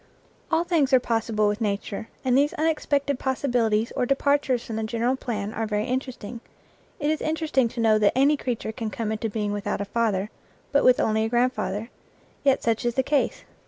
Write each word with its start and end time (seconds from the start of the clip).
All 0.49 0.63
things 0.63 0.93
are 0.93 0.99
possible 0.99 1.47
with 1.47 1.61
nature, 1.61 2.07
and 2.25 2.35
these 2.35 2.55
unexpected 2.55 3.19
possibilities 3.19 3.91
or 3.95 4.07
departures 4.07 4.65
from 4.65 4.75
the 4.77 4.83
gen 4.83 5.01
eral 5.01 5.19
plan 5.19 5.53
are 5.53 5.67
very 5.67 5.85
interesting. 5.85 6.41
It 6.99 7.11
is 7.11 7.21
interesting 7.21 7.67
to 7.67 7.79
know 7.79 7.99
that 7.99 8.17
any 8.17 8.35
creature 8.35 8.71
can 8.71 8.89
come 8.89 9.11
into 9.11 9.29
being 9.29 9.51
without 9.51 9.79
a 9.79 9.85
father, 9.85 10.31
but 10.71 10.83
with 10.83 10.99
only 10.99 11.23
a 11.25 11.29
grandfather, 11.29 11.91
yet 12.43 12.63
such 12.63 12.83
is 12.83 12.95
the 12.95 13.03
case. 13.03 13.43